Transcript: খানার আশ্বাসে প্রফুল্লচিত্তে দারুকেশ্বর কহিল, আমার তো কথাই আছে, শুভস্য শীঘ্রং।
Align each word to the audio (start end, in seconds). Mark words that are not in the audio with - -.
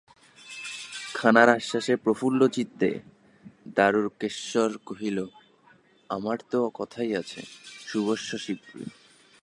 খানার 1.15 1.49
আশ্বাসে 1.49 1.93
প্রফুল্লচিত্তে 1.95 2.89
দারুকেশ্বর 3.75 4.71
কহিল, 4.85 5.17
আমার 6.09 6.37
তো 6.51 6.59
কথাই 6.73 7.11
আছে, 7.15 7.41
শুভস্য 7.87 8.29
শীঘ্রং। 8.37 8.89